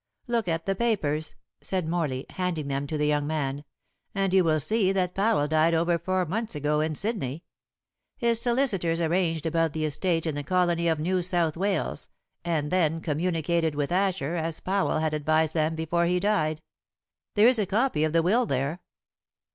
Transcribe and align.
"Look 0.25 0.47
at 0.47 0.65
the 0.65 0.73
papers," 0.73 1.35
said 1.61 1.87
Morley, 1.87 2.25
handing 2.31 2.69
them 2.69 2.87
to 2.87 2.97
the 2.97 3.05
young 3.05 3.27
man, 3.27 3.63
"and 4.15 4.33
you 4.33 4.43
will 4.43 4.59
see 4.59 4.91
that 4.91 5.13
Powell 5.13 5.47
died 5.47 5.75
over 5.75 5.99
four 5.99 6.25
months 6.25 6.55
ago 6.55 6.79
in 6.79 6.95
Sydney. 6.95 7.43
His 8.17 8.41
solicitors 8.41 8.99
arranged 8.99 9.45
about 9.45 9.73
the 9.73 9.85
estate 9.85 10.25
in 10.25 10.33
the 10.33 10.41
colony 10.43 10.87
of 10.87 10.97
New 10.99 11.21
South 11.21 11.55
Wales, 11.55 12.09
and 12.43 12.71
then 12.71 12.99
communicated 12.99 13.75
with 13.75 13.91
Asher 13.91 14.33
as 14.35 14.59
Powell 14.59 14.97
had 14.97 15.13
advised 15.13 15.53
them 15.53 15.75
before 15.75 16.05
he 16.05 16.19
died. 16.19 16.63
There 17.35 17.47
is 17.47 17.59
a 17.59 17.67
copy 17.67 18.03
of 18.03 18.11
the 18.11 18.23
will 18.23 18.47
there." 18.47 18.79